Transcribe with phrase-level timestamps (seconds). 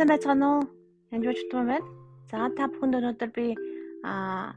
[0.00, 0.62] Сайн байцгаана уу?
[1.12, 1.84] Янжууч тун байна.
[2.32, 3.52] За та бүхэнд өнөөдөр би
[4.00, 4.56] аа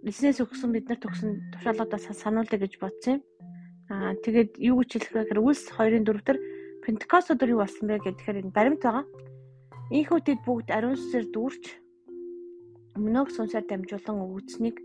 [0.00, 3.22] бизнес өгсөн бид нар төгсөн тушаалуудаас сануулъя гэж бодсон юм.
[3.92, 6.38] Аа тэгээд юу гэж хэлэх вэ гэхээр үлс 2-ын 4 дээр
[6.80, 9.04] Пентекост өдөр юу болсон бэ гэхээр энэ баримт байгаа.
[9.92, 11.64] Ийхүүтэд бүгд ариун сүсээр дүүрч
[12.96, 14.76] өмнөөх сүнсээр дамжуулан өгүүлсэнийг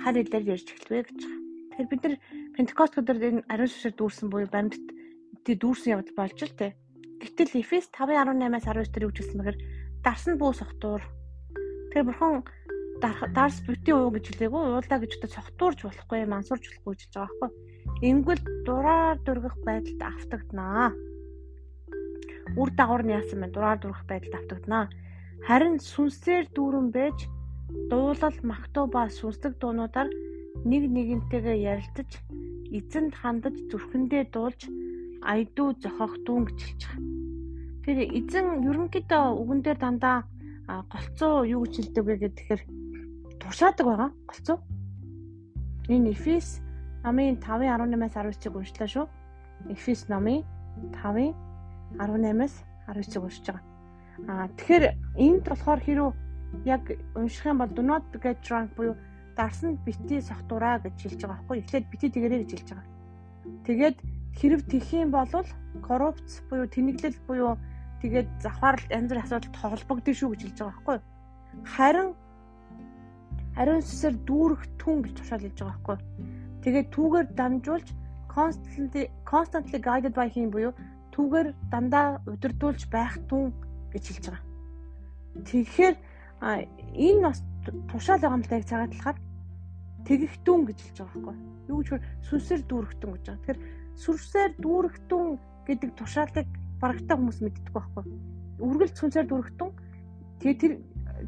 [0.00, 1.40] хар хэлээр ярьж эхэлвэ гэж байгаа.
[1.68, 2.16] Тэгэхээр бид нар
[2.56, 4.88] Пентекост өдөр энэ ариун сүсээр дүүрсэн буюу баримтд
[5.44, 6.72] тий дүүрсэн явдал болж л тээ
[7.22, 9.58] Гэтэл Эфес 5:18-аас 19 дээр юу хэлсэн бэхээр
[10.02, 11.02] дарсан бүү сохтуур.
[11.94, 12.42] Тэр бурхан
[13.02, 17.50] дарс бити уу гэж хэлээгүй уулаа гэж өтө сохтуурж болохгүй мансуурж болохгүй гэж байгаа байхгүй.
[18.10, 20.90] Ингүүл дураар дургах байдалд автагднаа.
[22.58, 23.54] Үр дагавар нь яасан бэ?
[23.54, 24.84] Дураар дургах байдалд автагднаа.
[25.46, 27.18] Харин сүнсээр дүүрэн байж
[27.90, 30.10] дуулал магтуу ба сүнслэг дуунуудаар
[30.66, 32.10] нэг нэгэнтэйгээ ярилцаж
[32.74, 34.60] эзэнд хандаж зүрхэндээ дуулж
[35.22, 37.11] айдуу зохиох дүүн байгаа.
[37.82, 40.22] Тэр эзэн ерөнхийдөө үгэн дээр дандаа
[40.92, 42.62] голцоо юу гэж хэлдэг вэ гэхээр
[43.42, 44.10] туршаадаг байгаа.
[44.30, 44.58] Голцоо.
[45.90, 46.62] Энэ Эфес
[47.02, 49.06] намын 5:18-аас 19-ийг уншлаа шүү.
[49.74, 50.46] Эфес намын
[50.94, 52.54] 5:18-аас
[52.86, 53.64] 19-ийг уншиж байгаа.
[54.30, 54.84] Аа тэгэхээр
[55.18, 56.10] энд болохоор хэрүү
[56.64, 56.82] яг
[57.18, 58.94] унших юм бол do not get drunk буюу
[59.36, 61.58] дарсан бити сохтураа гэж хэлж байгаа байхгүй.
[61.58, 62.86] Эхлээд бити тэгэрэй гэж хэлж байгаа.
[63.66, 63.96] Тэгээд
[64.38, 65.28] хэрэг тэх юм бол
[65.82, 67.56] коррупц буюу тэнэглэл буюу
[68.02, 70.98] тэгээд завхааралт янз бүрийн асуудалд холбогдсон шүү гэж хэлж байгаа байхгүй
[71.74, 72.10] харин
[73.60, 75.98] ариун сүсээр дүүрэх түн гэж тушаал хэлж байгаа байхгүй
[76.64, 77.88] тэгээд түүгээр дамжуулж
[78.34, 80.72] constantly constantly guided by him буюу
[81.12, 83.52] түүгээр дандаа удирдуулж байх түн
[83.92, 84.44] гэж хэлж байгаа.
[85.44, 85.94] Тэгэхээр
[86.96, 87.38] энэ бас
[87.92, 89.18] тушаал байгаа юм л яг цагаат талахаар
[90.08, 91.36] тэгэхтүн гэж хэлж байгаа байхгүй
[91.68, 91.80] юу?
[91.84, 91.88] Гэж
[92.28, 93.40] сүнсээр дүүрэгтэн гэж байгаа.
[93.44, 93.60] Тэгэхээр
[94.02, 95.24] сүрсээр дүүрэгтэн
[95.68, 96.48] гэдэг тушаалыг
[96.82, 98.04] барагтай хүмүүс мэддэг байхгүй.
[98.58, 99.70] Үргэлж сүнсээр дүүрэгтэн
[100.42, 100.72] тэгээ тэр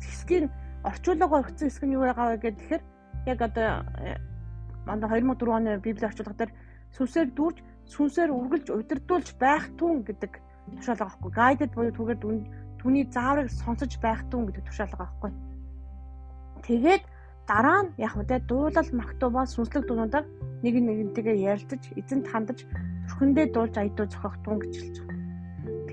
[0.02, 0.46] хэсгийн
[0.82, 2.82] орчуулга өргөцсөн хэсэг нь юу байгаа вэ гэхээр
[3.30, 3.68] яг одоо
[4.02, 4.18] э,
[4.86, 6.52] манай 2004 оны библи орчуулга дээр
[6.96, 7.58] сүнсээр дүүрж
[7.94, 10.32] сүнсээр үргэлж удирдуулж байх түн гэдэг
[10.76, 11.32] тушаал байгаа байхгүй.
[11.38, 12.18] Guided буюу түгээр
[12.80, 15.32] түүний зааврыг сонсож байх түн гэдэг тушаал байгаа байхгүй.
[16.64, 17.04] Тэгээд
[17.48, 20.24] дараа нь яг үдэ дуулал магтуу ба сүнслэг дуунуудаар
[20.64, 22.64] нэг нэгнтэйгээ ярилцаж эзэнт хандаж
[23.08, 25.13] төрхөндөө дуулж аядуу зохиох тун гэж хэлж байгаа.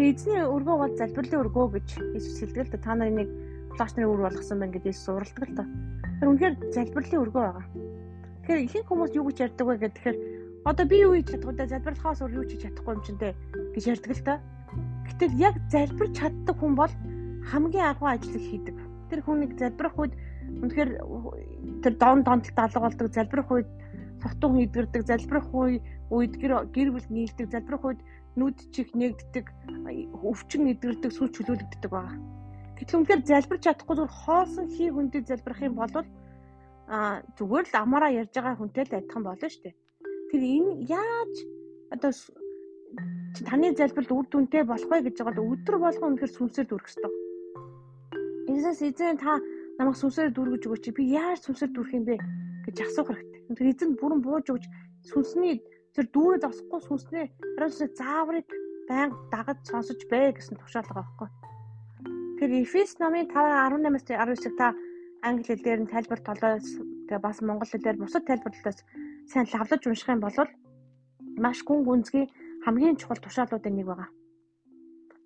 [0.02, 2.82] Тэгээ эзний өргөө бол залбирлын өргөө гэж Иесус хэлдэг л.
[2.82, 3.30] Та нарыг нэг
[3.78, 5.66] флаш нарын үр болгосон байна гэж Иесус уралдаг л да.
[6.18, 7.66] Тэр үнэхээр залбирлын өргөө байгаа.
[8.42, 10.18] Тэгэхээр ихэнх хүмүүс юу гэж ярьдаг вэ гэхээр
[10.66, 13.30] одоо би юу хийж чадахгүй да залбирлахаас өөр юу хийж чадахгүй юм чинь те
[13.78, 14.36] гэж ярьдаг л да.
[15.06, 16.94] Гэтэл яг залбирч чаддаг хүн бол
[17.54, 18.78] хамгийн агуу ажлыг хийдэг.
[19.14, 20.14] Тэр хүнийг залбирах үед
[20.66, 20.92] үнэхээр
[21.86, 23.70] тэр дон донтолт алга болдог залбирах үед
[24.18, 28.02] сотон хийдгэрдэг залбирах үед гэр бүл нийлдэг залбирах үед
[28.40, 29.46] нүд чих нэгддэг
[30.24, 32.16] өвчин эдгэрдэг сүл чөлөөлөгддөг байгаа.
[32.80, 35.94] Гэтэл үнэхээр залбирч чадахгүй зүгээр хоосон хий хүнтэй залбирах юм бол
[36.92, 39.76] а зүгээр л амаараа ярьж байгаа хүнтэй л адилхан болно шүү дээ.
[40.32, 41.34] Тэр энэ яаж
[41.94, 42.12] одоо
[43.48, 47.12] таны залбирал үр дүнтэй болох вэ гэж байгаа бол өдөр болгон үнэхээр сүнсээр дүрх ёстой.
[48.52, 49.40] Эцэс эзэн та
[49.78, 52.16] намайг сүнсээр дүргэж өгөөч би яаж сүнсээр дүрх юм бэ
[52.66, 53.42] гэж асуух хэрэгтэй.
[53.56, 54.66] Тэр эзэн бүрэн бууж өгч
[55.08, 55.64] сүнсний
[55.96, 57.26] тэр дүүрээ зогсохгүй сүнснээ
[57.56, 58.48] хариуцсан зааврыг
[58.90, 61.30] байнга дагаж сонсож бай гэсэн тушаал байгаа байхгүй.
[62.40, 64.68] Тэр Эфес номын 5:18-аас 19-ыг та
[65.28, 66.68] англи хэлээр нь тайлбар толоос
[67.08, 68.80] тэгээ бас монгол хэлээр бусад тайлбарлалтаас
[69.32, 70.38] сайн лавлаж унших юм бол
[71.44, 72.26] маш гүн гүнзгий
[72.66, 74.10] хамгийн чухал тушаалуудын нэг байгаа.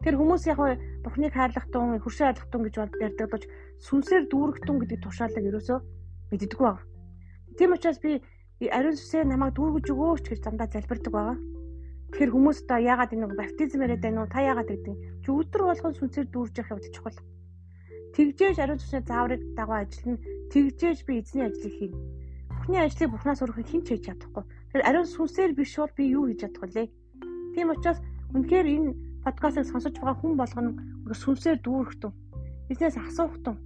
[0.03, 0.59] Тэр хүмүүс яг
[1.03, 2.75] Бурхныг хайрлах тун, хөршөө хайрлах тун гэж
[3.05, 3.45] ярьдаг болж
[3.87, 5.79] сүнсээр дүүрэх тун гэдэг тушаалыг ерөөсөө
[6.29, 6.83] мэддэггүй байна.
[7.57, 8.21] Тийм учраас би
[8.71, 11.37] ариун сүсээ намайг дүүргэж өгөөч гэж дандаа залбирдаг байгаа.
[12.15, 14.31] Тэгэхээр хүмүүс одоо яагаад энэ баптизм яриад байна уу?
[14.31, 14.95] Та яагаад гэдэг?
[15.23, 17.19] Чи өдөр болгон сүнсээр дүүрж явах явдал чухал.
[18.15, 20.23] Тэгжээж ариун сүсээ зааврыг дагуу ажиллана.
[20.55, 21.99] Тэгжээж би эзний ажлыг хийнэ.
[22.47, 24.43] Бүхний ажлыг Бурханаас өөрөөр хэн ч хийж чадахгүй.
[24.71, 26.87] Тэр ариун сүнсээр биш бол би юу хийж чадах вэ?
[27.51, 27.99] Тийм учраас
[28.31, 28.95] үнэхээр энэ
[29.27, 30.71] подкастыг сонсож байгаа хүн болгоно
[31.11, 32.15] сүнсээр дүүрэх тун.
[32.71, 33.59] Эзнээс асуух тун.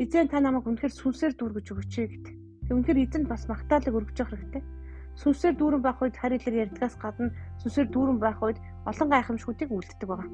[0.00, 2.43] Эзэн та намайг үнэхээр сүнсээр дүүргэж өгөөч гэдэг.
[2.72, 4.62] Үнэхээр эзэнд бас магтаалыг өргөж явах хэрэгтэй.
[5.20, 7.28] Сүнсээр дүүрэн байх үед харилцаар ярьдгаас гадна
[7.60, 8.58] сүнсээр дүүрэн байх үед
[8.88, 10.28] олон гайхамшгуудыг үлддэг байгаа.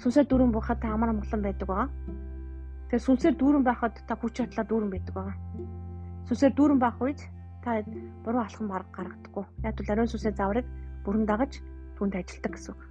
[0.00, 1.88] Сүнсээр дүүрэн буухад та амар амгалан байдаг байгаа.
[2.88, 5.36] Тэгэхээр сүнсээр дүүрэн байхад та хүч чадлаа дүүрэн байдаг байгаа.
[6.26, 7.20] Сүнсээр дүүрэн байх үед
[7.62, 7.70] та
[8.24, 9.44] буруу алхам бараг гаргадаггүй.
[9.68, 10.66] Яг л ариун сүнсээ заврыг
[11.04, 11.62] бүрэн дагаж
[11.96, 12.82] түнд ажилдаг гэсэн үг.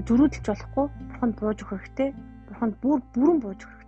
[0.00, 2.08] Тэг зөрүүдэлж болохгүй, бурханд бууж өгөх хэрэгтэй.
[2.48, 3.83] Бурханд бүр бүрэн бууж өгөх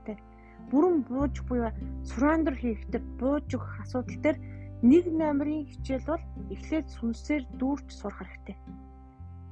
[0.71, 1.71] бүрэн бууж буюу
[2.09, 4.39] surrender хийхдээ бууж өгөх асуудал дээр
[4.83, 6.25] нэг номерын хичээл бол
[6.55, 8.57] эхлээд сүнсээр дүүрч сурах хэрэгтэй.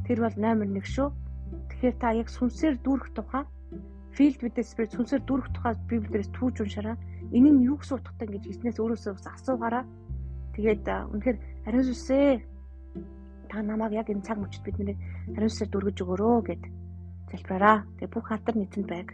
[0.07, 1.09] Тэр бол номер 1 шүү.
[1.69, 3.45] Тэгэхээр та яг сүнсээр дүүрэх тухай
[4.15, 6.97] filled with spirit сүнсээр дүүрэх тухай библиэрээс түүж уншаараа
[7.35, 9.85] энэ нь юу гэсэн утгатай гэж эзнээс өөрөөсөө бас асуугаараа
[10.55, 12.27] тэгээд үнэхээр ариун сүсээ
[13.51, 14.99] та намайг яг энэ цаг мөчид бид нарыг
[15.35, 16.63] ариун сүсээр дүүргэж өгөөрөө гэд
[17.35, 17.79] залбираараа.
[17.99, 19.09] Тэгээд бүх алдар нийтэнд байг.